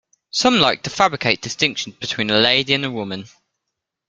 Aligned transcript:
Some 0.31 0.55
like 0.57 0.81
to 0.81 0.89
fabricate 0.89 1.43
distinctions 1.43 1.95
between 1.97 2.31
a 2.31 2.39
lady 2.39 2.73
and 2.73 2.83
a 2.83 2.89
woman. 2.89 3.25